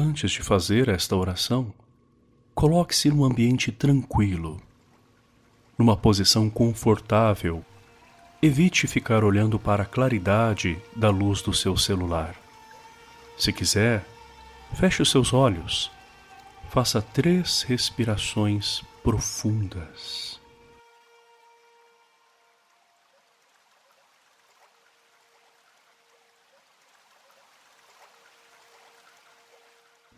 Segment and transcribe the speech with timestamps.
[0.00, 1.74] Antes de fazer esta oração,
[2.54, 4.62] coloque-se num ambiente tranquilo,
[5.76, 7.64] numa posição confortável.
[8.40, 12.36] Evite ficar olhando para a claridade da luz do seu celular.
[13.36, 14.06] Se quiser,
[14.72, 15.90] feche os seus olhos.
[16.70, 20.37] Faça três respirações profundas.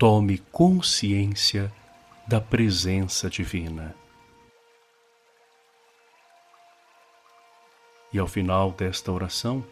[0.00, 1.70] Tome consciência
[2.26, 3.94] da presença divina.
[8.10, 9.62] E ao final desta oração,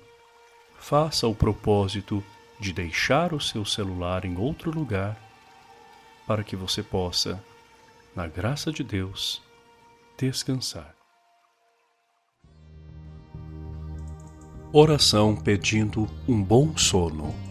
[0.78, 2.22] faça o propósito
[2.60, 5.16] de deixar o seu celular em outro lugar
[6.26, 7.42] para que você possa,
[8.14, 9.42] na graça de Deus,
[10.18, 10.94] descansar.
[14.74, 17.47] Oração pedindo um bom sono.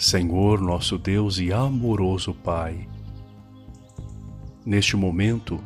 [0.00, 2.88] Senhor, nosso Deus e amoroso Pai,
[4.64, 5.60] neste momento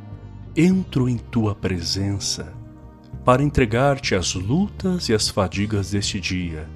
[0.56, 2.52] entro em tua presença
[3.24, 6.68] para entregar-te as lutas e as fadigas deste dia,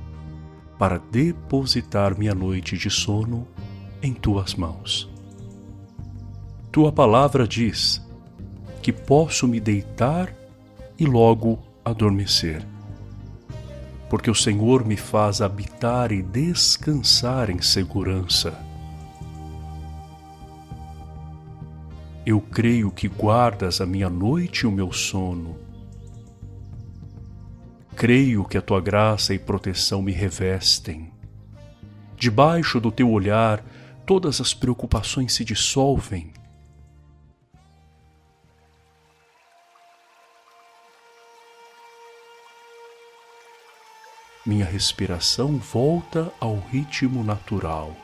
[0.79, 3.45] para depositar minha noite de sono
[4.01, 5.11] em tuas mãos.
[6.71, 8.01] Tua palavra diz
[8.81, 10.33] que posso me deitar
[10.97, 12.65] e logo adormecer
[14.09, 18.59] porque o Senhor me faz habitar e descansar em segurança.
[22.25, 25.57] Eu creio que guardas a minha noite e o meu sono.
[27.97, 31.11] Creio que a tua graça e proteção me revestem.
[32.17, 33.65] Debaixo do teu olhar,
[34.07, 36.33] todas as preocupações se dissolvem
[44.49, 47.95] minha respiração volta ao ritmo natural.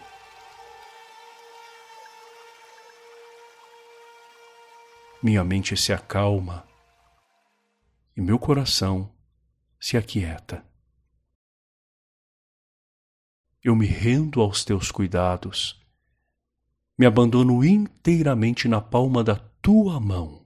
[5.22, 6.68] Minha mente se acalma
[8.14, 9.10] e meu coração
[9.80, 10.62] se aquieta.
[13.62, 15.82] Eu me rendo aos teus cuidados,
[16.98, 20.44] me abandono inteiramente na palma da tua mão.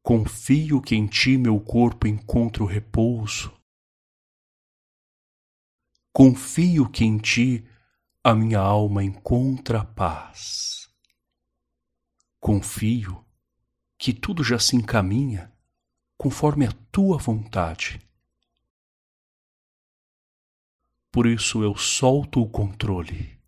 [0.00, 3.56] Confio que em ti meu corpo encontra o repouso,
[6.18, 7.62] Confio que em ti
[8.24, 10.88] a minha alma encontra paz.
[12.40, 13.22] Confio
[13.98, 15.52] que tudo já se encaminha
[16.16, 18.00] conforme a tua vontade.
[21.12, 23.38] Por isso eu solto o controle,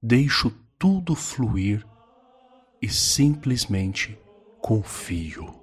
[0.00, 0.48] deixo
[0.78, 1.84] tudo fluir
[2.80, 4.16] e simplesmente
[4.60, 5.61] confio.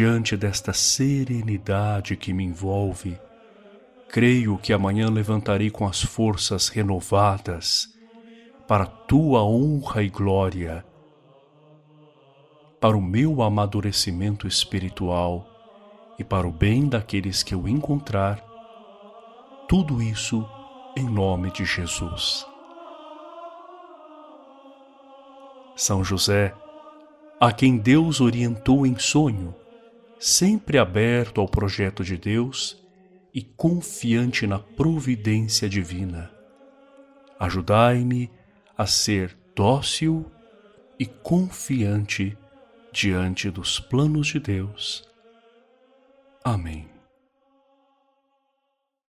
[0.00, 3.20] Diante desta serenidade que me envolve,
[4.08, 7.86] creio que amanhã levantarei com as forças renovadas
[8.66, 10.82] para tua honra e glória,
[12.80, 15.46] para o meu amadurecimento espiritual
[16.18, 18.42] e para o bem daqueles que eu encontrar.
[19.68, 20.48] Tudo isso
[20.96, 22.46] em nome de Jesus.
[25.76, 26.54] São José,
[27.38, 29.59] a quem Deus orientou em sonho,
[30.20, 32.76] sempre aberto ao projeto de Deus
[33.32, 36.30] e confiante na providência divina.
[37.38, 38.30] Ajudai-me
[38.76, 40.30] a ser dócil
[40.98, 42.36] e confiante
[42.92, 45.08] diante dos planos de Deus.
[46.44, 46.99] Amém.